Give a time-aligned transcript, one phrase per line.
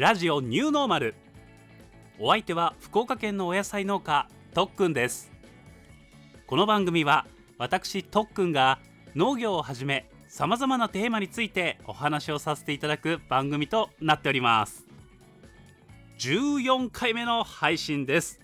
[0.00, 1.14] ラジオニューノーマル。
[2.18, 5.30] お相手は福岡県のお野菜農家とっくんです。
[6.46, 7.26] この番組は
[7.58, 8.78] 私とっくんが
[9.14, 14.86] 農業をはじめさまざまなテーマについてお話をさせていただく番組となっております。
[16.18, 18.40] 14回目の配信です。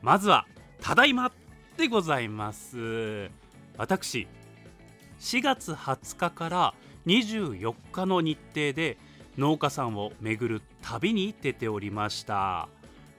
[0.00, 0.46] まずは
[0.80, 1.30] ただいま
[1.76, 3.28] でございます。
[3.76, 4.26] 私
[5.20, 6.74] 4月20日から
[7.04, 8.96] 24日の日程で
[9.36, 12.68] 農家さんを巡る旅に出ておりました。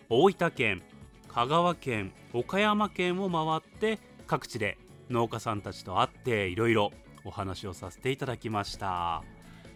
[0.10, 0.82] 大分県
[1.28, 4.78] 香川県岡山県を回って各地で
[5.10, 6.92] 農家さんたちと会っていろいろ
[7.26, 9.24] お話をさせていただきました。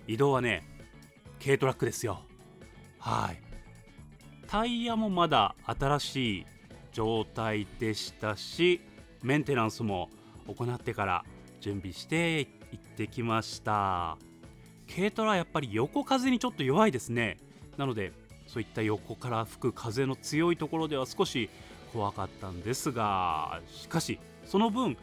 [0.07, 0.63] 移動はね
[1.43, 2.21] 軽トラックですよ。
[2.99, 3.41] はい。
[4.48, 6.45] タイヤもまだ新しい
[6.91, 8.81] 状態でしたし
[9.21, 10.09] メンテナンスも
[10.48, 11.26] 行ってから
[11.59, 14.18] 準備して行ってきました。
[14.95, 17.37] 軽トラはやっぱり横風にちょっと弱いですね。
[17.77, 18.12] なので
[18.48, 21.49] そういった横から吹く風の強いところでは少し
[21.93, 24.98] 怖かったんですがしかしその分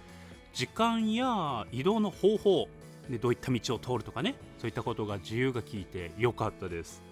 [0.53, 2.69] 時間や移動の方法
[3.09, 7.03] でどういった道を通るとかねそういったことが自由が利いてよかったです。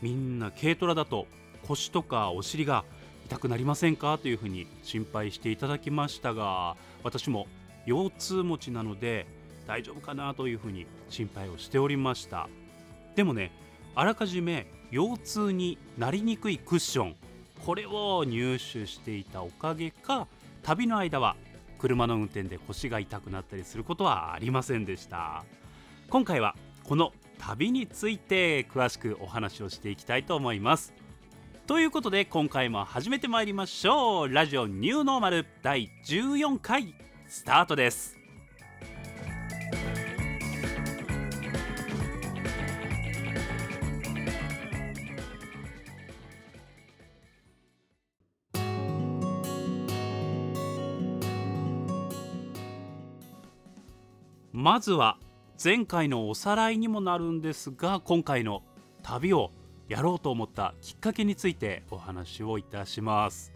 [0.00, 1.26] みんな軽トラだと
[1.66, 2.84] 腰とかお尻が
[3.26, 4.16] 痛くなりませんか？
[4.16, 7.46] というふうに心配していただきましたが私も
[7.84, 9.26] 腰痛持ちなので
[9.70, 12.48] 大丈夫かなというふうに心配をしておりました。
[13.14, 13.52] でもね
[13.94, 17.16] あらかじめ腰痛になりにくいクッション
[17.64, 20.26] これを入手していたおかげか
[20.64, 21.36] 旅の間は
[21.78, 25.44] 車の運転で腰が痛くなったりすることはありませんでした。
[26.08, 30.92] 今回はこの旅について詳しくお話をしていきたいと思います。
[31.68, 34.32] ということで今回も始めてまいりましょう。
[34.32, 36.92] ラジオニューノーマル第14回
[37.28, 38.19] スタートです。
[54.60, 55.16] まずは
[55.62, 58.62] 前回のおさらいにもなるんですが今回の
[59.02, 59.52] 旅を
[59.88, 63.54] やろうと思ったきっかけについてお話をいたします。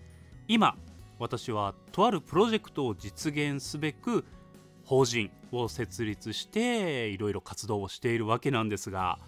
[0.49, 0.79] 今
[1.19, 4.25] 私はとあるプロジェクトを実現すべく
[4.87, 9.19] 法人を設立していろいろ活動をしているわけなんですが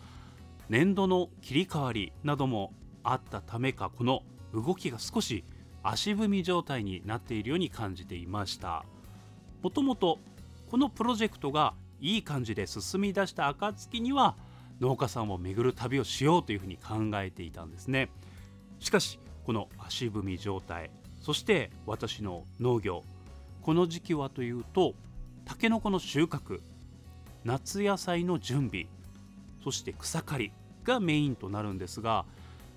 [0.71, 2.73] 年度の切り替わりなども
[3.03, 4.23] あったためかこの
[4.55, 5.45] 動きが少し
[5.83, 8.87] 足踏み状態になっているように感じていました。
[9.63, 10.19] もともと
[10.71, 14.37] このプロジェクトがいい感じで進み出した暁には
[14.81, 18.11] 農家さんを巡る旅をしようというふうに考えていたんですね。
[18.81, 20.91] しかしこの足踏み状態
[21.21, 23.03] そして私の農業
[23.63, 24.95] この時期はというと
[25.45, 26.61] タケノコの収穫
[27.45, 28.87] 夏野菜の準備
[29.63, 30.53] そして草刈り
[30.85, 32.25] がメインとなるんですが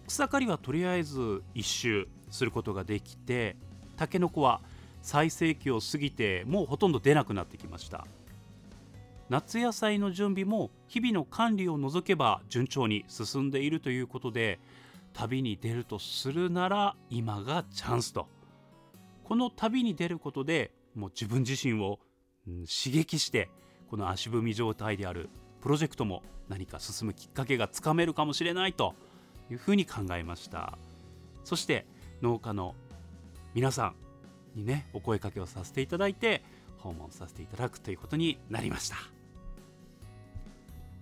[0.08, 3.56] 草刈りはとりあえず一周することができて
[3.98, 4.62] タケノコは
[5.02, 8.06] 最盛期を過ぎてもうほとんど出なくなってきました。
[9.30, 14.60] 夏野菜の準備も日々の管理を除けば順調に進んでいるということで
[15.14, 18.28] 旅に出るとするなら今がチャンスと。
[19.24, 22.00] この旅に出ることでもう自分自身を、
[22.48, 23.50] 刺激して
[23.92, 25.30] この足踏み状態である
[25.62, 28.96] プロジェクトも何か進むきっかけがつかめるかもしれないと
[29.52, 30.80] いうふうに考えました。
[31.44, 31.86] そして
[32.24, 32.74] 農家の
[33.54, 33.96] 皆さん
[34.60, 36.44] にねお声かけをさせていただいて
[36.78, 38.98] 訪問させていただくということになりました。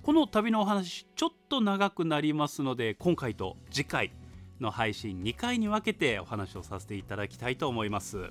[0.03, 4.11] この旅のお話ちょっと長くなりますので今回と次回
[4.61, 8.29] の配信2回に分けてお話をさせていただきたいと思います。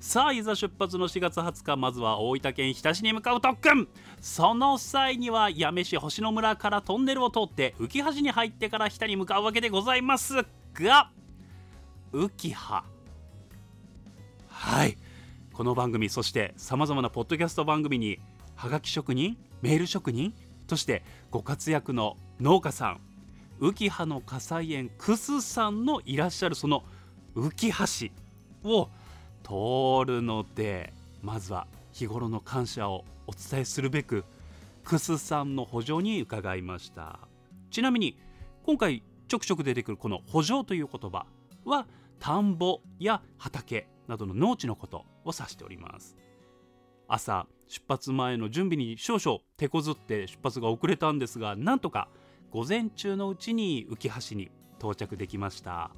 [0.00, 3.88] さあいざ出発の4月20日まずは大分県日田市に向かう特訓。
[4.20, 10.34] その際には八女市星野村からトンネルを通って浮橋に入ってから日田に向かうわけでございます
[10.74, 11.10] が
[12.12, 12.84] 浮葉
[14.60, 14.98] はい。
[15.52, 18.18] この番組そしてさまざまなポッドキャスト番組に
[18.56, 20.34] はがき職人メール職人
[20.66, 23.00] としてご活躍の農家さん
[23.60, 26.82] 浮葉の火災園クスさんのいらっしゃるその
[27.36, 28.10] 浮
[28.64, 28.88] 橋を
[29.44, 34.24] 通るのでまずは日頃の感謝をお伝えするべく
[34.84, 37.20] クスさんの補助に伺いました。
[37.70, 38.18] ちなみに
[38.64, 41.26] 今回ちょくちょく出てくるこの補助という言葉
[41.64, 41.86] は
[42.18, 43.86] 田んぼや畑。
[44.08, 46.16] などの農地のことを指しております。
[47.06, 52.08] 朝出発前の準備に少々手こずって出発が遅れたんですがなんとか
[52.50, 55.90] 午前中のうちに浮橋に到着できました。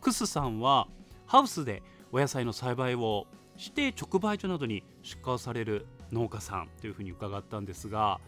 [0.00, 0.86] クスさんは
[1.26, 1.82] ハウスで
[2.12, 3.26] お野菜の栽培を
[3.56, 8.20] して直売所などに出荷される農家さんというふうに伺ったんですが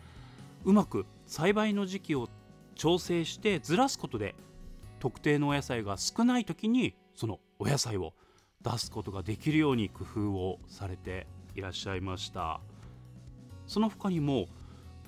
[0.64, 2.28] うまく栽培の時期を
[2.74, 4.34] 調整してずらすことで
[4.98, 8.12] 特定のお野菜が少ない時にそのお野菜を
[8.62, 12.60] 出すことができるように工夫をされていらっしゃいました。
[13.66, 14.46] その他にも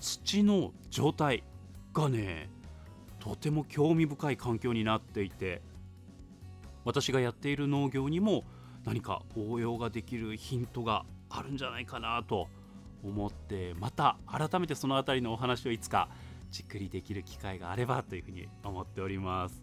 [0.01, 1.45] 土の状態
[1.93, 2.51] がね
[3.19, 5.63] とても興味深い環境になっていて
[6.85, 8.45] 私がやっている農業にも
[8.85, 12.49] 何か応用ができるヒントがあるんじゃないかなと
[13.05, 16.09] 思ってまた改めてその辺りのお話をいつか
[16.51, 19.63] じっくりできる機会があればというふうに思っております。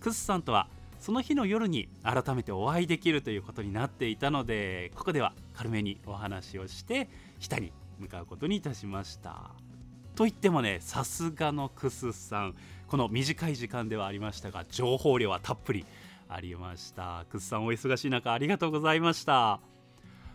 [0.00, 0.68] クスさんとは
[1.00, 7.08] その日の夜に改めてお会いできるということになっていたのでここでは軽めにお話をして
[7.38, 9.50] 下に向かうことにいたしました。
[10.14, 12.54] と言ってもねさすがのクスさん。
[12.86, 15.86] この短い時間ではありましたが情報量はたっぷり
[16.28, 17.24] ありました。
[17.30, 19.60] クスさんお忙しい中ありがとうございました。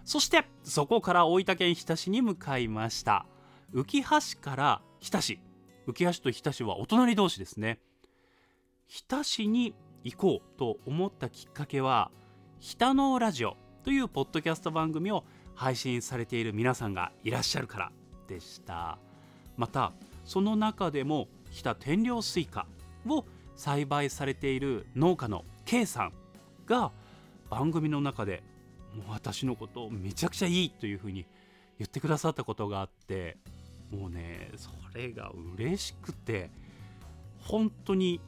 [0.05, 3.25] そしてそこから大分県日田市に向かいました。
[3.73, 5.39] 浮橋から日田市。
[5.85, 7.79] 浮橋と日田市はお隣同士ですね。
[8.87, 9.73] 日田市に
[10.05, 12.11] 行こうと思ったきっかけは
[12.59, 15.23] 日田のラジオというポッドキャスト番組を
[15.55, 17.91] 配信されている皆さんがいらっしゃるから
[18.27, 18.99] でした。
[19.57, 19.93] また
[20.23, 22.67] その中でも日田天領スイカ
[23.07, 23.25] を
[23.55, 26.13] 栽培されている農家の K さん
[26.67, 26.91] が
[27.49, 28.43] 番組の中で
[28.93, 31.25] もう私のことめちゃくちゃいいというふうに
[31.79, 33.37] 言ってくださったことがあって
[33.91, 36.51] もうねそれが嬉しくて
[37.39, 38.21] 本当に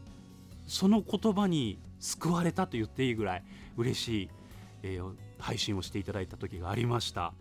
[0.68, 3.44] その言葉に救われたと言っていいぐらい
[3.78, 4.30] 嬉しい、
[4.84, 7.34] えー、配信をしていただいた時がありました。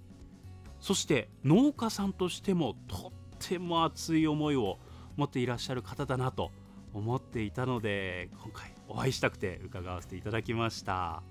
[0.81, 4.79] そして農家さんとしてもとっても熱い思いを
[5.17, 6.51] 持っていらっしゃる方だなと
[6.95, 11.23] 思っていたので今回お会いしたくて伺わせていただきました。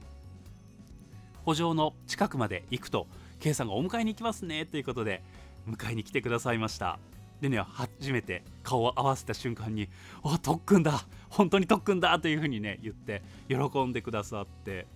[1.45, 3.07] 補助の近くまで行くと
[3.39, 5.24] K さんがお迎えに行きますねということで
[5.68, 7.00] 迎えに来てくださいました。
[7.41, 9.89] でね初めて顔を合わせた瞬間に
[10.23, 14.87] 「あ特訓だ本当に特訓だ!」というふうにね言って喜んでくださって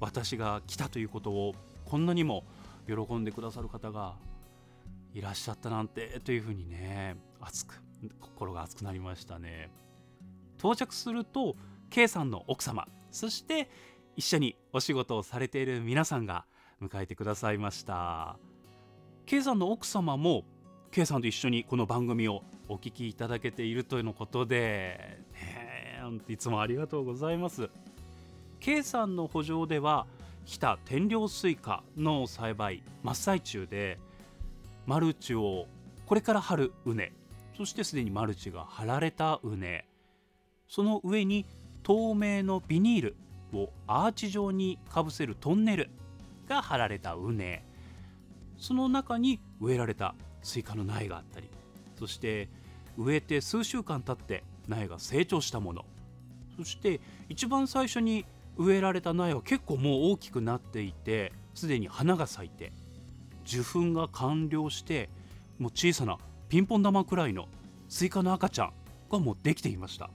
[0.00, 2.44] 私が来たということをこんなにも
[2.86, 4.16] 喜んでくださる方が
[5.14, 7.82] いらっしゃったなんてというふうにね熱く
[8.20, 9.70] 心が熱くなりましたね
[10.58, 11.56] 到着すると
[11.90, 13.70] K さんの奥様そして
[14.16, 16.44] 一緒にお仕事をされている皆さんが
[16.82, 18.38] 迎えてくださいました
[19.24, 20.44] K さんの奥様も
[20.96, 27.68] K さんと一緒にこの番組をお聞きいただけているというのことで、ね、いつもありがとうございます。
[28.60, 30.06] K さんの補助では
[30.46, 33.98] 日田天領スイカの栽培真っ最中で
[34.86, 35.66] マルチを
[36.06, 37.12] これから張る畝
[37.58, 39.84] そしてすでにマルチが張られた畝
[40.66, 41.44] その上に
[41.82, 43.16] 透明のビニール
[43.52, 45.90] をアーチ状にかぶせるトンネル
[46.48, 47.60] が張られた畝
[48.56, 50.14] その中に植えられた
[50.46, 51.50] スイカの苗があったり
[51.98, 52.48] そして
[52.96, 55.84] 植えて数週間経って苗が成長したもの。
[56.56, 58.24] そして一番最初に
[58.56, 62.72] 植えられた苗は結構もう大きくなっていてすでに花が咲いて
[63.44, 65.10] 受粉が完了して
[65.58, 66.16] もう小さな
[66.48, 67.48] ピンポン玉くらいの
[67.88, 68.72] スイカの赤ちゃん
[69.10, 70.08] がもうできていました。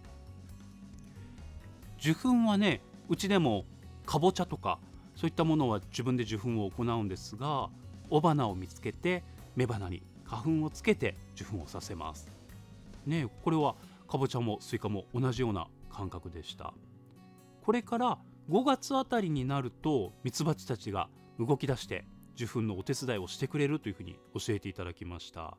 [2.00, 3.66] 受粉はねうちでも
[4.08, 4.80] かぼちゃとか
[5.16, 7.70] そういったものは自分で受粉を行うんですが
[8.10, 9.24] 雄花を見つけて
[9.56, 12.32] 雌花に花粉をつけて受粉をさせます。
[13.06, 13.76] ねこれは
[14.08, 16.74] かぼちゃもスイカも同じような感覚でした。
[17.64, 18.18] これから
[18.50, 25.58] 5月あたりになるとミツバチたちが動き出して受粉のお手伝いをしてくれるというふうに教えていただきました。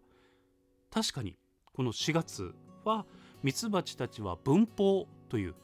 [0.91, 1.37] 確かに
[1.75, 3.05] この4月は
[3.43, 5.55] ミツバチたちは分蜂という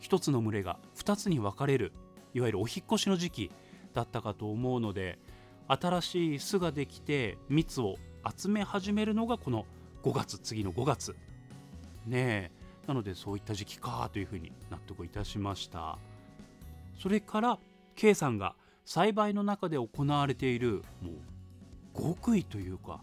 [0.00, 1.92] 一つの群れが2つに分かれる
[2.34, 3.50] いわゆるお引越しの時期
[3.94, 5.18] だったかと思うので
[5.68, 7.96] 新しい巣ができて蜜を
[8.36, 9.66] 集め始めるのがこの
[10.02, 11.16] 5月次の5月。
[12.06, 12.56] ねえ。
[12.86, 15.98] なのでそういった時期かというふうに納得いたしました。
[16.98, 17.58] それから
[17.96, 18.54] K さんが
[18.84, 23.00] 栽培の中で行われているもう極意というか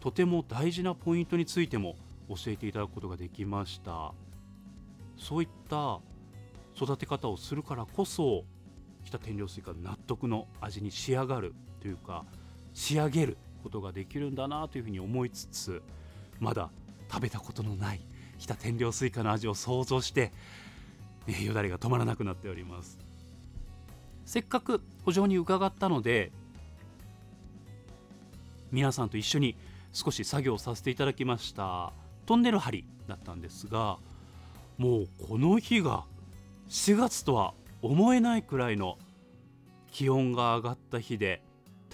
[0.00, 1.96] とても大事なポイントについても
[2.28, 4.12] 教えていただくことができました。
[5.16, 6.00] そういった
[6.76, 8.44] 育て方をするからこそ
[9.04, 12.24] 日田天領スイカ納得の味に仕上がるというか
[12.72, 15.82] 仕上げることができるんだなというふうに思いつつ
[16.38, 16.70] まだ
[17.10, 18.00] 食べたことのない
[18.38, 20.32] 日田天領スイカの味を想像して、
[21.26, 22.98] ね、よだれが止まらなくなっております。
[24.26, 26.32] せっかく圃場に伺ったので
[28.70, 29.56] 皆さんと一緒に
[29.92, 31.92] 少し作業させていただきました。
[32.26, 33.98] トンネル張りだったんですが
[34.78, 36.04] もうこの日が
[36.68, 38.98] 4月とは思えないくらいの
[39.90, 41.42] 気温が上がった日で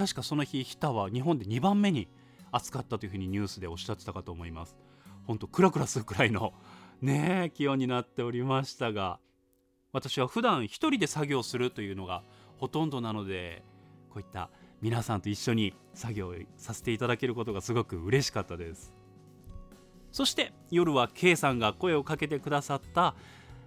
[0.01, 2.09] 確かその日日田は日本で2番目に
[2.53, 4.79] 暑かったというふうにニュースでおっしゃってたかと思います。
[5.27, 6.55] 本当クラクラするくらいの
[7.03, 9.21] ね気温になっておりましたが。
[9.93, 12.23] 私は普段一人で作業するというのが
[12.57, 13.63] ほとんどなので
[14.09, 14.49] こういった
[14.81, 18.95] 皆さんと一緒に作業させていただけることがすごく嬉しかったです。
[20.13, 23.15] そして夜は K さんが声をかけてくださった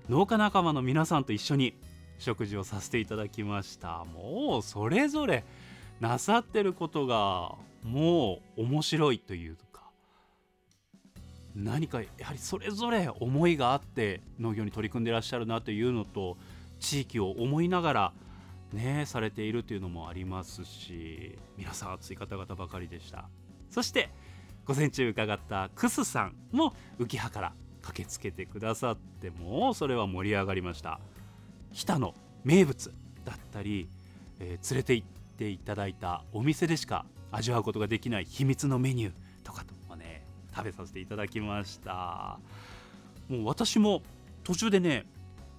[0.09, 1.75] 農家仲間の皆さんと一緒に
[2.17, 4.03] 食事をさせていただきました。
[4.05, 5.45] もうそれぞれ
[6.03, 9.83] なさってることがもう面白いというか
[11.55, 16.35] 何かやはりそれぞれ思いがあって農業に取り組んでらっしゃるなというのと
[16.81, 18.13] 地域を思いながら
[18.73, 23.29] ねされているというのもありますし皆さん熱い方々ばかりでした。
[23.69, 24.09] そして
[24.65, 30.99] 午前中伺ったクスさんも浮葉から駆けつけてくださってもそれは盛り上がりました。
[31.71, 32.93] 日田の名物
[33.23, 33.87] だったり、
[34.41, 39.13] えー、連れて行ってていただいたお店でしか味わうことができない秘密のメニュー
[39.43, 40.25] とかともね
[40.55, 42.39] 食べさせていただきました。
[43.27, 44.03] もう私も
[44.43, 45.05] 途中でね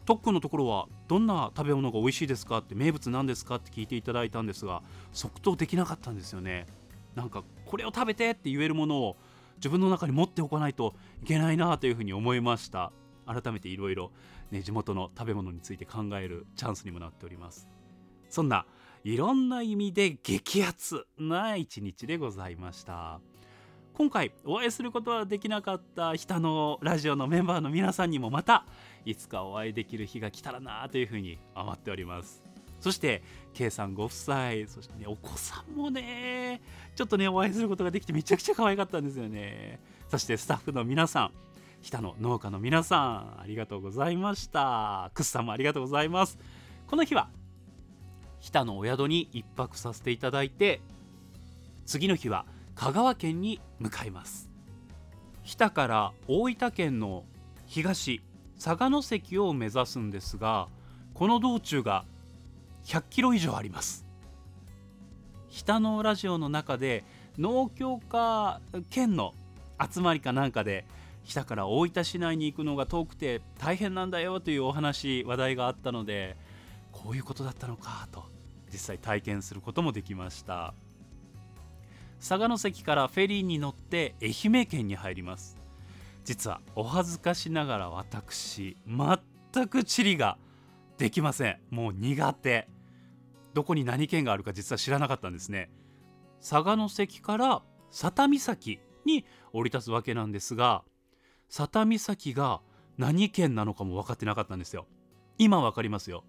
[0.05, 6.67] 特訓のところはどんな食べ物が美味しいですかって名物なんですかって聞いていただいたんですが即答できなかったんですよね。
[7.15, 9.17] なんかこれを食べてって言えるものを
[9.57, 12.93] 自分の中に持っておかないといけないなというふうに思いました。
[13.27, 14.11] 改めていろいろ
[14.53, 17.67] 地元の食べ物について考えるチャンスにもなっております。
[18.29, 18.67] そんな
[19.05, 23.21] いろんな意味で激アツな一日でございました。
[23.93, 28.65] 今回お会いすることはできなかった日田のラジオのメンバーの皆さんにもまた
[29.05, 32.43] いつかお会いできる日が来たらなというふうに思っております。
[32.81, 36.63] そして K さんご夫妻そしてねお子さんもね
[36.97, 39.81] ちょっとねお会いすることができてめちゃくちゃ可愛かったんですよね。
[40.09, 41.33] そしてスタッフの皆さん
[41.83, 45.11] 日田の農家の皆さんありがとうございました。
[45.13, 46.39] クスさんもありがとうございます。
[46.87, 47.29] この日は
[48.45, 50.83] 日田のお宿に1泊させていただいて
[51.87, 54.51] 次の日は香川県に向かいます。
[55.45, 57.25] 日田から大分県の
[57.65, 58.21] 東
[58.63, 60.69] 佐賀関を目指すんですが
[61.15, 62.05] この道中が
[62.85, 64.05] 100キロ以上あります。
[65.49, 67.03] 日田のラジオの中で
[67.39, 68.61] 農協か
[68.91, 69.33] 県の
[69.91, 70.85] 集まりかなんかで
[71.23, 76.37] 日田から大分市内に行くのが遠くて大変なんだよというお話話題があったので
[76.93, 78.34] こういうことだったのかと
[78.75, 80.75] 実際体験することもできました。
[82.19, 85.57] 佐賀関からフェリーに乗って愛媛県に入ります。
[86.25, 90.39] 実はお恥ずかしながら私全く地理が
[90.99, 91.61] できません。
[91.71, 92.69] もう苦手。
[93.53, 95.71] どこに何県があるか実は知らなかったんですね。
[96.41, 97.63] 佐賀関から
[97.93, 100.83] 佐多岬に降り立つわけなんですが
[101.49, 102.61] 佐多岬が
[102.99, 104.89] 何県なのかも分かってなかったんですよ。
[105.39, 106.25] 今分かりますよ。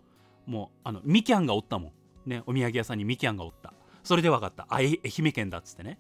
[0.45, 1.91] もうあのみきゃんがおったもん。
[2.25, 3.73] ねお土産屋さんにみきゃんがおった。
[4.03, 4.67] それで分かった。
[4.69, 5.99] 愛媛県だっつってね。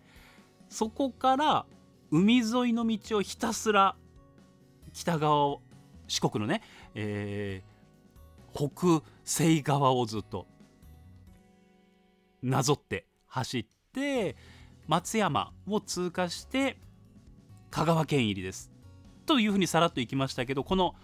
[0.69, 1.65] そこから
[2.11, 3.95] 海沿いの道をひたすら
[4.93, 5.61] 北側を
[6.07, 6.61] 四国のね、
[6.93, 10.47] えー、北西側をずっと
[12.41, 14.35] なぞって走って
[14.87, 16.77] 松山を通過して
[17.71, 18.71] 香川県入りです。
[19.25, 20.95] というふうにさらっと行きましたけどこの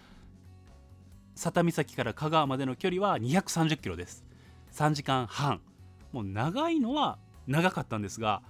[1.35, 4.23] 佐多岬から香川までの距離は230キロです。
[4.71, 5.61] 3時間半。
[6.11, 8.41] もう長いのは長かったんですが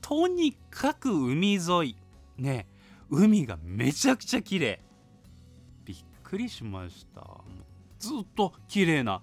[0.00, 1.96] とにかく海沿い。
[2.36, 2.66] ね
[3.10, 4.80] 海がめちゃくちゃ綺麗。
[5.84, 7.22] びっくりしました。
[7.98, 9.22] ずっと綺麗な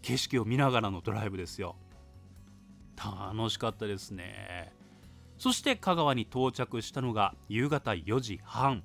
[0.00, 1.76] 景色を見ながらのドライブですよ。
[2.96, 4.72] 楽しかったですね。
[5.38, 8.84] そして香川に到着したのが夕方4時半。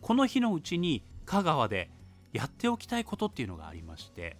[0.00, 1.90] この日のうちに香川で
[2.32, 4.36] やっておきたいことっていうのがありまして。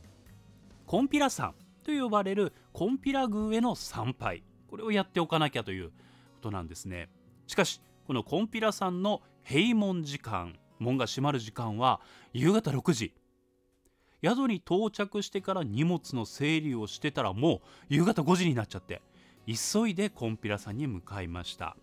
[0.93, 4.43] コンピラ山と呼ばれるコンピラ宮への参拝。
[4.69, 5.95] これをやっておかなきゃというこ
[6.43, 7.09] となんですね。
[7.47, 12.03] しかしこのコンピラ山の閉門時間門が閉まる時間は
[12.35, 13.15] 夕方6時。
[14.23, 19.01] 宿に到着してから荷物の整理をしてたらもう夕方5時になっちゃって
[19.47, 21.75] 急いでコンピラさんに向かいました。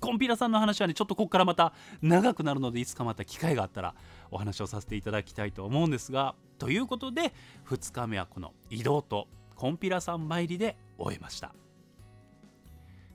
[0.00, 3.94] コンピラさんの話はねちょっとここからまた長くなるのでいつかまた機会があったら
[4.32, 7.32] お話をさせていただきたいと思うんですがということで
[7.68, 11.54] 2日目はこの移動とコンピラさん参りで終えました。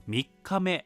[0.08, 0.86] 3日目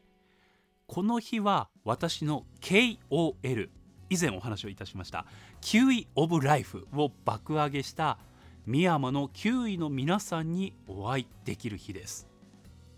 [0.88, 3.69] この日は私の KOL
[4.10, 5.25] 以前お話をいたしました
[5.62, 8.19] キウイ・オブ・ライフを爆上げした
[8.65, 12.27] 深山のキウイの皆さんにお会いできる日です。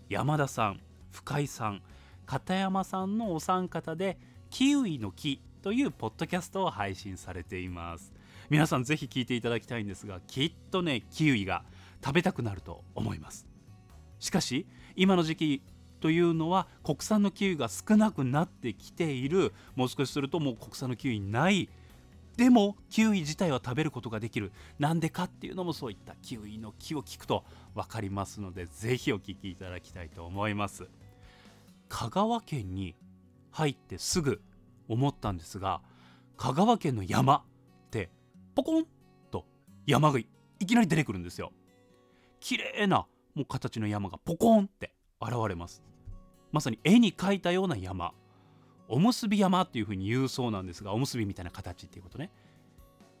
[0.08, 1.82] 山田さん深井さん
[2.26, 4.18] 片山さんのお三方で
[4.50, 8.12] キウイの木というポッドキャストを配信されています。
[8.48, 11.64] 皆さんぜひ聞いていただきたいんですがきっとねキウイが
[12.04, 13.46] 食べたくなると思います。
[14.18, 15.62] しかし今の時期
[16.00, 19.52] というのは国産のキウイが少なくなってきている。
[19.74, 21.68] もう少しするともう国産のキウイない
[22.36, 24.52] でもキウイ自体は食べることができる。
[24.78, 30.88] なんでかっていうのもそういったキウイの木を聞くと分かりますのでぜひお聞きいただきたいと思います。
[31.88, 32.94] 香川県に
[33.50, 34.42] 入ってすぐ
[34.88, 35.80] 思ったんですが
[36.36, 37.42] 香川県の山。
[38.56, 38.86] ポコン
[39.30, 39.44] と
[39.86, 40.26] 山がい
[40.66, 41.52] きなり出てくるんですよ。
[42.40, 45.82] 綺麗なもう形の山がポコンって現れます。
[46.52, 48.12] まさに絵に描いたような山。
[48.88, 52.30] おむすび山っていうふうに言うそうなんですがおむすびみたいな形っていうことね。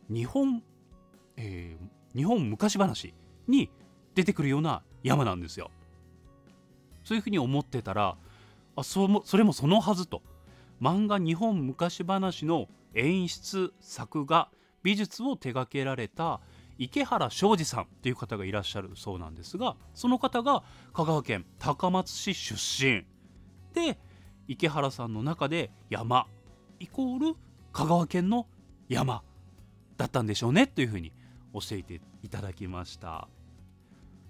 [0.08, 0.62] 日本、
[1.36, 3.12] えー、日本昔話
[3.46, 3.68] に
[4.14, 5.70] 出てくるような山なんですよ。
[7.04, 8.16] そういうふうに思ってたら
[8.74, 10.22] あそもそれもそのはずと。
[10.80, 14.50] 漫画「日本昔話」の演出作画
[14.86, 16.38] 美術を手掛けられた
[16.78, 20.62] 池原庄司さんという方がいらっしゃるそうなんですがその方が
[20.92, 23.04] 香川県高松市出身。
[23.74, 23.98] で
[24.46, 26.28] 池原さんの中で山
[26.78, 27.36] イコール
[27.72, 28.46] 香川県の
[28.88, 29.24] 山
[29.96, 31.12] だったんでしょうねというふうに
[31.52, 33.26] 教えていただきました。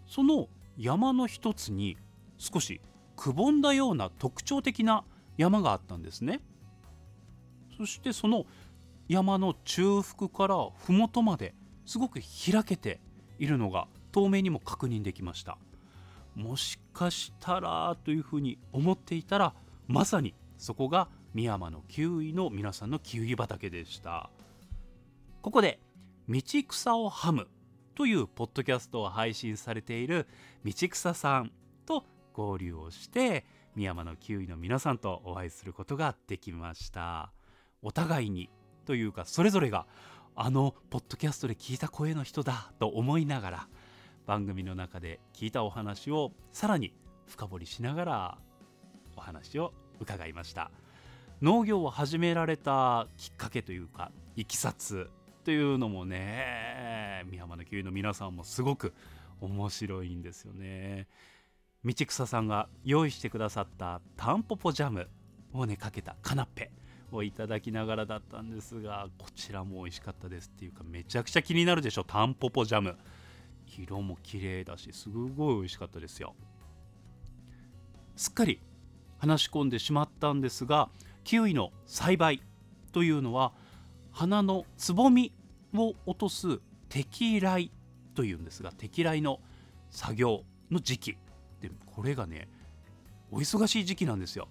[0.06, 0.48] その
[0.78, 1.98] 山の一つに
[2.38, 2.80] 少し
[3.14, 5.04] くぼんだような特徴的な
[5.36, 6.40] 山があったんですね。
[7.76, 8.46] そしてその
[9.08, 13.00] 山の中腹から麓まですごく開けて
[13.38, 15.58] いるのが透明にも確認できました。
[16.34, 19.54] もしかしたらというふうに思っていたら
[19.86, 24.30] まさにそこが深山のキウイの皆さんのキウイ畑でした。
[25.42, 25.80] ここで
[26.28, 27.46] 道草をハム
[27.94, 30.26] というポッドキャストを配信されている
[30.64, 31.52] 道草さん
[31.86, 33.44] と合流をして
[33.74, 37.32] 深山のキウイの皆さんとお会いすることができました。
[37.82, 38.50] お互いに
[38.86, 39.86] というかそれぞれが
[40.34, 43.68] あのポッドキャストで聞いた声の人だと思いながら
[44.26, 46.94] 番組の中で聞いたお話をさらに
[47.26, 48.38] 深掘りしながら
[49.16, 50.70] お話を伺いました。
[51.42, 55.10] 農業を始められたきっかけというかいきさつ
[55.44, 58.94] というのもね美山のキウイの皆さんもすごく
[59.40, 61.08] 面白いんですよね。
[61.84, 65.08] 道草さんが用意してくださったタンポポジャム
[65.52, 66.70] をねかけたカナッペ。
[67.12, 72.96] をいただきながらだったんですがこちらも美味しかったですっていうかめちゃくちゃ気になるでしょタンポポジャム。
[73.66, 76.34] 色も綺麗だしすごい美味しかったですよ。
[78.14, 78.60] すっかり
[79.18, 80.88] 話し込んでしまったんですが
[81.24, 82.42] キウイの栽培
[82.92, 83.52] というのは
[84.12, 85.32] 花のつぼみ
[85.74, 87.70] を落とす適来
[88.14, 89.40] というんですが適来の
[89.90, 91.18] 作業の時期。
[91.60, 92.48] でこれがね
[93.30, 94.48] お忙しい時期なんですよ。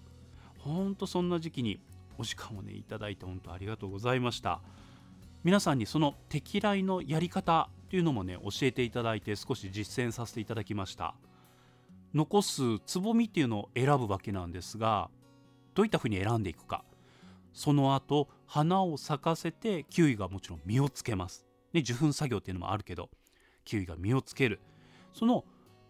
[0.58, 1.80] ほんとそんな時期に
[2.18, 4.60] お時間をねいただいて本当ありがとうございました。
[5.44, 11.14] 皆さんにその適来のやり方というのもね教えていただいて少し実践させていただきました。
[12.14, 15.10] 残すつぼみっていうのを選ぶわけなんですが
[15.74, 16.84] どういったふうに選んでいくか。
[17.52, 23.08] その後花を咲かせてキウイがもちろん実をつけます、ね、受粉作業っていうのもあるけど
[23.64, 24.60] キウイが実をつける。
[25.12, 25.44] その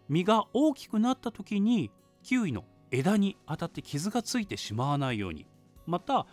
[0.09, 1.91] 実が大きくなった時に
[2.23, 5.47] キウイの枝に当たって傷がついてしまわないように。
[5.87, 6.27] また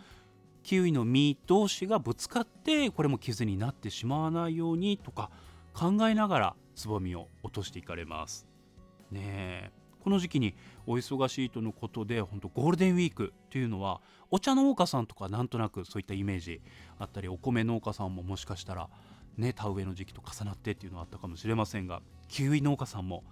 [0.62, 5.30] キウイの実同士がぶつかってこれも傷になってしまわないようにとか
[5.74, 8.46] 考えながらつぼみを落としていかれます。
[9.10, 9.84] ねえ。
[10.00, 10.54] この時期に
[10.86, 16.60] お忙しいとのことで本当ゴールデンウィークというのはお茶農家さんとかなんとなくそういったイメージ
[16.98, 18.90] あったりお米農家さんももしかしたら
[19.38, 23.24] ね田植えの時期と重なってっていうのはあったかもしれませんがキウイ農家さんも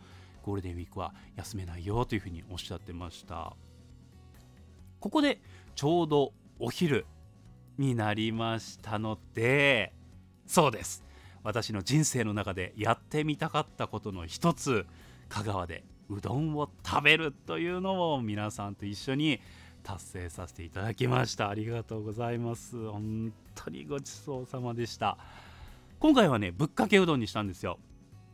[0.43, 3.55] ゴールデンウィークは休めないよというふうにおっしゃってました。
[4.99, 5.41] ここで
[5.75, 7.07] ちょうどお昼
[7.79, 9.93] になりましたので
[10.47, 11.05] そうです。
[11.45, 14.87] 私の人生の中でやってみたかったことの一つ
[15.29, 19.41] 香川でうどんを食べるというのを皆さんと一緒に
[19.83, 21.49] 達成させていただきました。
[21.49, 22.77] ありがとうございます。
[22.89, 25.19] 本当にごちそうさまでした。
[25.99, 27.79] 今回はねぶっかけうどんにしたんですよ。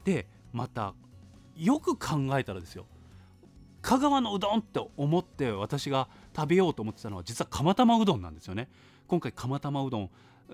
[0.04, 0.94] でまた
[1.56, 2.86] よく考えたらですよ。
[3.88, 8.68] 香川のうどんって思って私が食べようと思ってたのは実は釜玉うどんなんですよね。
[9.06, 10.10] 今回釜玉うどん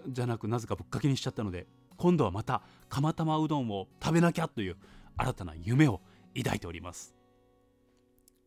[0.07, 1.66] じゃなくなぜかぶっかけにしちゃったので
[1.97, 4.77] 今度はまた釜玉うどんを食べなきゃという
[5.16, 6.01] 新たな夢を
[6.37, 7.12] 抱いております。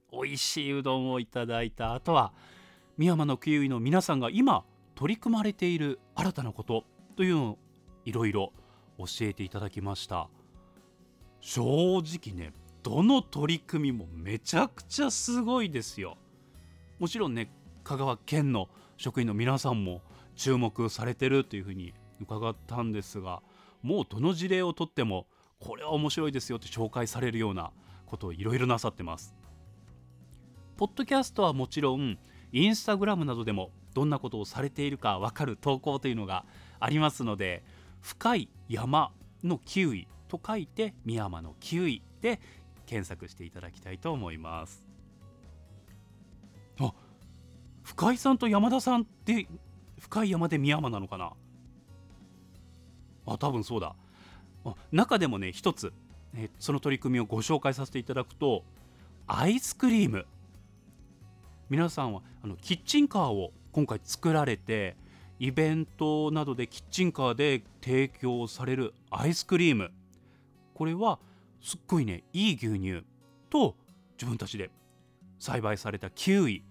[0.09, 2.31] 美味しいうどんをいただいた後は
[2.95, 4.63] 深山のキウイの皆さんが今
[4.95, 6.85] 取り組まれている新たなこと
[7.17, 7.57] というのを
[8.05, 8.53] いろいろ
[8.99, 10.29] 教えていただきました。
[11.41, 11.61] 正
[11.97, 12.53] 直ね
[12.87, 16.17] どの取り組みもめちゃくちゃすごいですよ。
[16.99, 17.51] もちろんね
[17.83, 20.01] 香川県の職員の皆さんも
[20.37, 23.41] 注目されてるというふうに伺ったんですが
[23.81, 25.27] もうどの事例をとっても
[25.59, 27.71] これは面白いですよって紹介されるような
[28.05, 29.35] ことをいろいろなさってます。
[30.77, 32.17] ポッドキャストはもちろん
[32.53, 36.45] インスタグラムなどでもどんなことをされているか分かる投稿というのが
[36.79, 37.65] ありますので
[37.99, 39.11] 深い山
[39.43, 42.39] のキウイと書いて深山のキウイで
[42.87, 44.83] 検索していただきたいと思います。
[46.79, 46.91] あ
[47.83, 49.47] 深井さんと山田さんって
[49.99, 51.33] 深い山で深山なのかな？
[53.27, 53.95] あ多分そうだ。
[54.91, 55.93] 中でもね一つ、
[56.35, 58.63] えその取り組みをご紹介させていただくと
[59.27, 60.25] アイスクリーム。
[61.69, 64.95] 皆さんはあのキッチンカーを今回作られて
[65.39, 69.91] イベントなどでキッチンカーで提供されるアイスクリーム。
[70.73, 71.19] これは
[71.61, 73.03] すっごいねいい牛乳
[73.49, 73.75] と
[74.13, 74.69] 自分たちで
[75.39, 76.63] 栽培されたキウイ。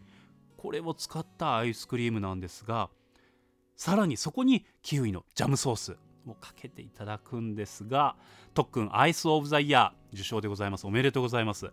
[0.57, 2.89] これを使ったアイスクリームなんですが
[3.77, 5.97] さらにそこにキウイのジャムソース
[6.27, 8.17] をかけていただくんですが
[8.55, 10.87] 特訓アイス・オブ・ザ・イヤー受賞でございます。
[10.87, 11.67] おめでとうございます。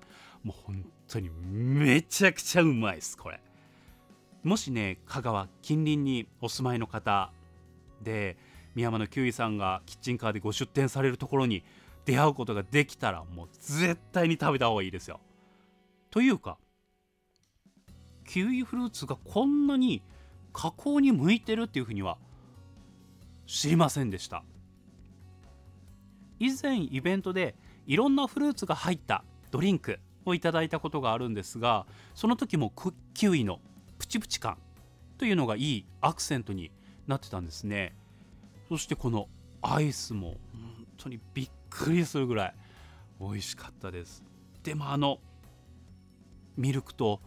[0.44, 3.40] もう本当にめちゃくちゃうまいですこれ。
[4.44, 7.32] もしね香川近隣にお住まいの方
[8.02, 8.38] で
[8.76, 11.64] 宮山のキウイさんがキッチンカーでご出店されるところに
[12.06, 15.20] 出会うことができたらもう絶対に食べた方がいいですよ。
[16.10, 16.58] というか
[18.26, 20.02] キウイフルーツがこんなに
[20.54, 22.18] 加工に向いてるっていうふうには
[23.48, 24.44] 知りませんでした。
[26.40, 27.56] 以前イベントで
[27.88, 31.86] いろんなフルーツが入ったドリンクをいただいたことがあるんですが
[32.16, 32.74] その時も
[33.14, 33.60] キウイの
[34.00, 34.58] プチプチ感
[35.18, 36.72] というのがいいアクセントに
[37.08, 37.96] なってたんですね。
[38.70, 39.28] そしてこの
[39.62, 40.36] アイスも
[41.04, 42.56] 当にびっくりするぐらい
[43.20, 44.24] 美味しかったです。
[44.64, 45.20] でもあの
[46.56, 47.22] ミルクと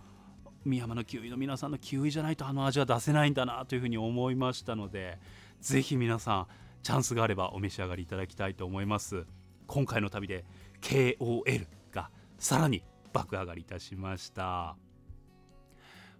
[0.64, 5.18] 深山のキウイの皆さんのキウイじゃないとあの味は出せないんだなというふうに思いましたので
[5.60, 6.46] ぜひ皆さん
[6.82, 9.26] チャンスがあればお召し上がりいただきたいと思います。
[9.66, 10.44] 今回の旅で
[10.80, 14.76] KOL がさらに爆上がりいたしました。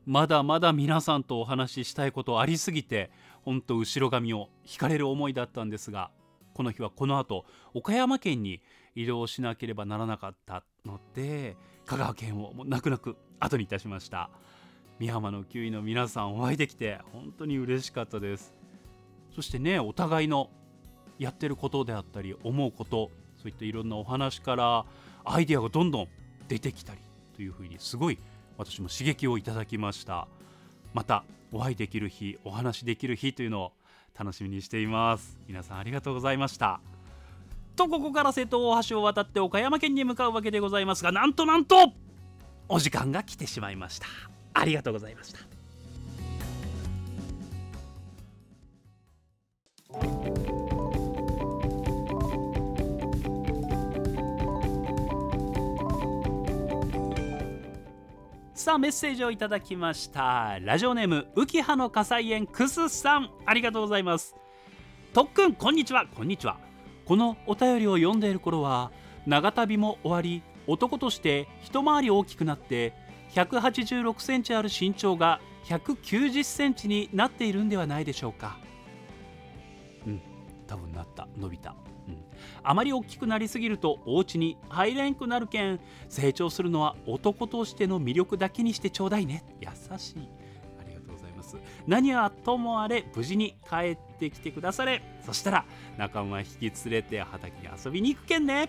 [0.05, 3.11] まだまだ皆さんとお話ししたいことありすぎて
[3.43, 6.11] 本当後ろ髪を引かれる思いだったんですが
[6.57, 8.63] この日はこの後岡山県に
[8.95, 14.31] 移動しなければならなかったので香川県をもう泣く泣く後にいたしました。
[14.99, 18.55] 美浜のキウイの皆さんお会いできて本当に嬉しかったです。
[19.35, 20.49] そしてねお互いの
[21.19, 24.87] やってることであったり思うことそういったいろんなお話から
[25.27, 26.09] アイデアがどんどん
[26.49, 27.01] 出てきたり
[27.35, 28.19] というふうにすごい
[28.57, 30.27] 私も刺激をいただきました。
[30.95, 33.73] またお会いできる日お話できる日というのを
[34.19, 35.39] 楽しみにしています。
[35.47, 36.81] 皆さんありがとうございました。
[37.77, 41.93] とここから瀬戸大橋を渡って岡山県に向かうわけでございますがなんとなんと
[42.69, 44.07] お時間が来てしまいました。
[44.55, 45.41] ありがとうございました。
[58.67, 60.59] さあメッセージをいただきました。
[60.61, 64.35] ラジオネーム浮葉の火災園クスさんありがとうございます。
[65.13, 66.05] 特訓こんにちは。
[66.09, 66.59] こんにちは。
[67.05, 68.91] このお便りを読んでいる頃は
[69.25, 72.93] 長旅も終わり男として一回り大きくなって
[73.35, 78.59] 186センチある身長が190センチになっているんではないでしょうか。
[80.09, 80.21] うん
[80.67, 81.29] 多分なった。
[81.39, 81.77] 伸びた、
[82.69, 89.45] あまり大きくなりすぎるとお家に入れんくなるけん成長するのは男としての魅力だけにしてちょうだいね。
[89.61, 90.29] 優しい。
[90.81, 91.57] ありがとうございます。
[91.87, 95.01] 何はともあれ無事に帰ってきてくだされ。
[95.25, 95.65] そしたら
[95.97, 98.69] 仲間引き連れて畑に遊びに行くけんね。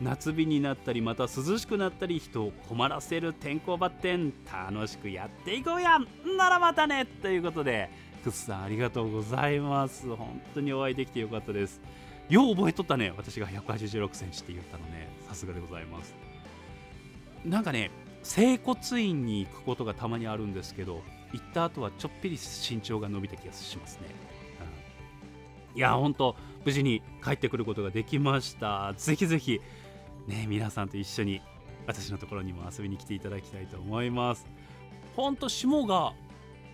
[0.00, 5.98] 夏日になったりまた涼しくなったり人を困らせる天候バッテン楽しくやっていこうや。
[5.98, 6.06] ん
[6.38, 7.06] ならまたね。
[7.06, 7.90] ということで
[8.22, 10.06] クスさんありがとうございます。
[10.14, 11.80] 本当にお会いできてよかったです。
[12.30, 13.12] よう覚えとったね。
[13.16, 15.08] 私が186センチって言ったのね。
[15.28, 16.14] さすがでございます。
[17.44, 17.90] なんかね
[18.22, 24.08] 整骨院に行くことがたまにあるんですけど行った後はちょっぴり身長が伸びた気がしますね、
[25.72, 28.92] うん、いや本当無事に帰ってくることができました。
[28.96, 29.60] ぜひぜひ
[30.26, 31.40] ね皆さんと一緒に
[31.86, 34.46] 私のところにも遊びに来ていただきたいと思います。
[35.16, 36.12] ほんと霜が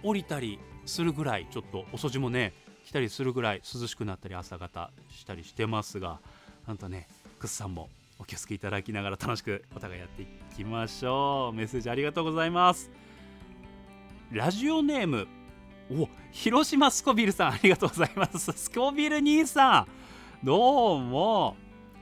[0.02, 2.52] 降りたりするぐらいちょっとお掃除もね
[2.96, 6.18] 来たりするぐらい涼しくなったり朝方したりしてますが
[6.66, 7.06] なんとね
[7.38, 11.54] クスさんもお気をつけいただきながら楽しくお互いやっていきましょう。
[11.54, 12.90] メッセージありがとうございます。
[14.32, 15.28] ラジオネーム
[15.90, 18.50] お広島スコビルさんありがとうございます。
[18.52, 19.86] スコビル兄さん
[20.46, 21.54] どうも。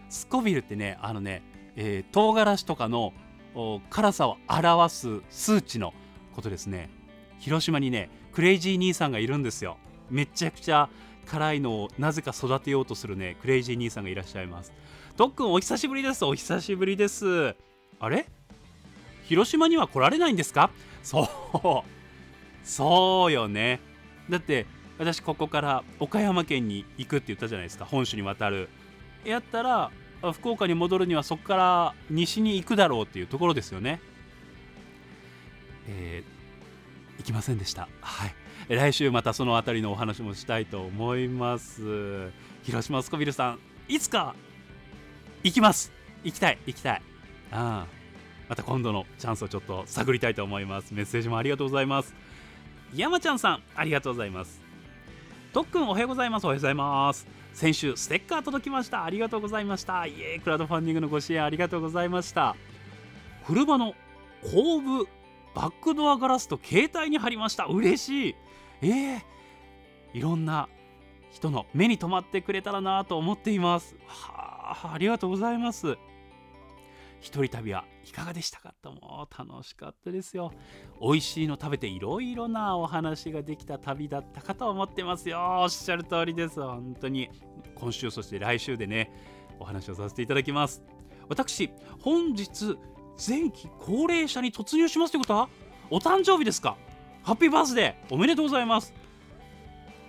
[0.08, 1.42] スコビルってねあのね、
[1.74, 3.12] えー、唐辛子とかの
[3.90, 5.92] 辛さを表す数値の
[6.36, 6.88] ことですね。
[7.40, 9.78] 広島にねクレイジー兄さんがいるんですよ。
[10.10, 10.88] めちゃくちゃ
[11.26, 14.72] 辛いのをなぜか育てようとするねクレイジー兄さんがいらっしゃいます。
[15.16, 16.24] とっくんお久しぶりです。
[16.24, 17.54] お久しぶりです。
[18.00, 18.26] あれ？
[19.24, 20.70] 広島には来られないんですか？
[21.02, 21.28] そう。
[22.66, 23.80] そうよね。
[24.28, 24.66] だって
[24.98, 27.84] 私ここから岡山県に行くって言ったじゃないですか。
[27.84, 28.68] 本州に渡る。
[29.24, 29.90] やったら
[30.32, 34.00] 福岡に戻るにはそこから西に行くだろうっていうところですよね。
[35.88, 37.88] えー、行きませんでした。
[38.00, 38.34] はい。
[38.68, 42.30] 来週またその辺りのお話もしたいと思います。
[42.62, 44.34] 広島スコビルさんいつか
[45.42, 45.92] 行きます。
[46.22, 47.02] 行きたい行きたい。
[47.52, 47.86] ああ
[48.48, 50.94] また今度のチャンスをちょっと探りたいと思います。
[50.94, 52.14] メッセージもありがとうございます。
[52.94, 54.62] 山ちゃんさんありがとうございます。
[55.52, 56.44] とっくんおはようございます。
[56.44, 57.26] おはようございます。
[57.52, 59.04] 先週ステッカー届きました。
[59.04, 60.06] ありがとうございました。
[60.06, 62.56] イエークラウドファンディングのご支援ありがとうございました。
[63.46, 63.94] 車の
[64.42, 65.06] 後部
[65.54, 67.66] バックドアガラスと携帯に貼りました。
[67.66, 68.34] 嬉しい。
[68.88, 70.68] えー、いろんな
[71.30, 73.96] 人の目に留まってくれたらなと思っています。
[74.06, 75.96] はあありがとうございます。
[77.20, 78.74] 一人旅はいかがでしたか？
[78.82, 80.52] とも楽しかったですよ。
[81.00, 85.60] 美味しいの食べていろいろなお話ができた旅だったかと思ってますよ。
[85.62, 86.60] おっしゃる通りです。
[86.60, 87.30] 本当に。
[87.74, 89.10] 今週そして来週でね
[89.58, 90.82] お話をさせていただきます。
[91.28, 91.70] 私
[92.00, 92.76] 本日
[93.26, 95.48] 前期高齢者に突入しますということは？
[95.90, 96.76] お誕生日ですか？
[97.24, 98.92] ハッピーバースデーおめでとうございます。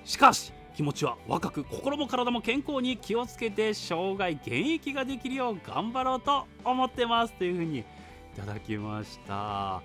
[0.03, 7.83] しかし気持ちは若く心も体も健康に気をつけて生涯現役ができるよう頑張ろうと思ってますというふうにい
[8.35, 9.77] ただきました。
[9.77, 9.81] あ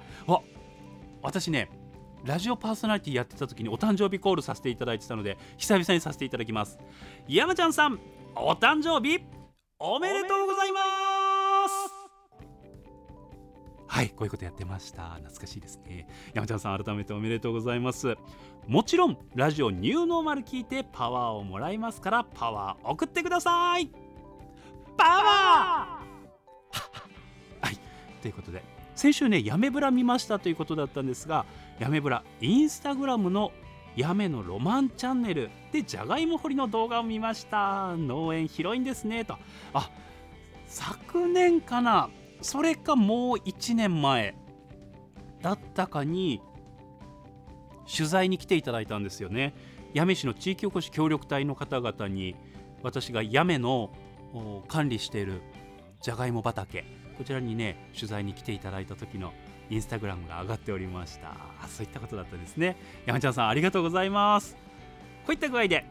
[1.23, 1.69] 私ね
[2.25, 6.81] ラジオパーソナリティやってた時にお誕生日コールさせていただいてたので久々にさせていただきます。
[7.29, 8.01] 山ちゃんさん
[8.35, 9.23] お誕生日
[9.79, 11.10] おめでとうございます。
[13.93, 15.15] はいこういうことやってました。
[15.15, 16.07] 懐かしいですね。
[16.33, 18.17] 山ちゃんさん改めておめでとうございます。
[18.69, 23.91] もちろんラジオニューノーマル聞いてパワーをもらいますからパワー送ってください。
[24.97, 27.67] パワー！
[27.67, 27.79] はい
[28.23, 28.63] ということで
[28.95, 31.45] 先週ねやめぶら見ましたということだったんですが
[31.81, 33.51] やめぶらインスタグラムの
[33.97, 37.97] やめのロマンチャンネルでじゃがいも掘りの動画を見ました。
[37.97, 39.37] 農園広いんですねと。
[39.75, 39.91] あ
[40.69, 42.09] 昨年かな？
[42.43, 44.35] それかもう1年前
[45.43, 46.41] だったかに
[47.93, 49.55] 取材に来ていただいたんですよね。
[49.95, 52.37] 八女市の地域おこし協力隊の方々に
[52.83, 53.91] 私が八女の
[54.69, 55.43] 管理している
[56.01, 56.85] じゃがいも畑
[57.19, 59.33] こちらにね取材に来ていただいた時の
[59.69, 61.37] インスタグラムが上がっておりました。
[61.69, 62.77] そういったことだったですね。
[63.07, 64.57] 山ちゃんさんありがとうございます。
[65.27, 65.85] こういった具合で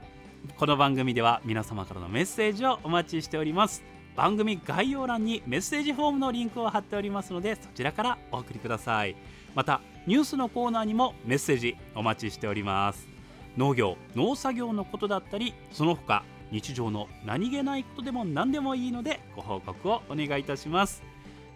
[0.57, 3.83] この番組では皆様からのメッセージをお待ちしております。
[4.19, 9.15] 番組概要欄にメッセージフォームのリンクを貼っておりますのでそちらからお送りください。
[9.55, 13.07] またニュースのコーナーにもメッセージお待ちしております。
[13.55, 21.01] 農業農作業のことだったりその他日常の何気ないことでも何でもいいのでご報告をお願いいたします。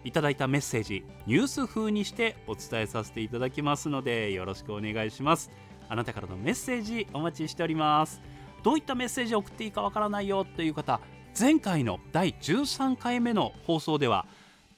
[0.02, 5.50] いただいたメッセージニュース風にしてお伝えさせていただきますのでよろしくお願いします。
[5.90, 8.22] あなたからのメッセージお待ちしております。
[8.62, 10.98] どういったメッセージを送っていいかわからないよという方
[11.36, 14.24] 前回の第13回目の放送では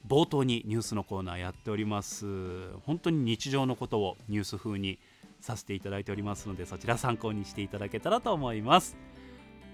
[0.09, 2.71] 冒頭にニュースのコーナーやっております。
[2.87, 4.99] 本当に日常のことをニュース風に
[5.43, 8.97] させていただいておりますのでそちら参考にしていただけたらと思います。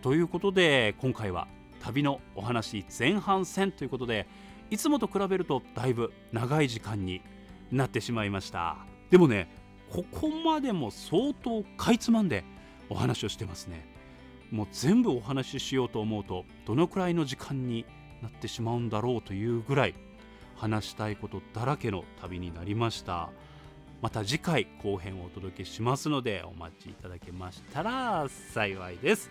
[0.03, 1.47] ということで今回は
[1.81, 4.27] 旅のお話前半戦ということで
[4.69, 7.23] いつもと比べるとだいぶ長い時間に
[7.71, 8.77] なってしまいました。
[9.09, 9.49] でもね
[9.89, 12.43] ここまでも相当かいつまんで
[12.89, 13.92] お話をしてますね。
[14.53, 17.87] もう全部お話ししようと思うとどのくらいの時間に
[18.21, 19.95] なってしまうんだろうというぐらい
[20.57, 23.31] 話したいことだらけの旅になりました。
[24.03, 29.31] また次回後編をお届けしますのでお待ちいただけましたら幸いです。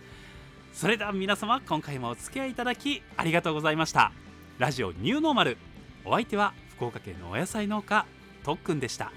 [0.72, 4.12] それでは皆様今回もお付き合いいただきありがとうございました。
[4.58, 5.56] ラジオニューノーマル。
[6.04, 8.06] お相手は福岡県のお野菜農家
[8.44, 9.12] とっくんでした。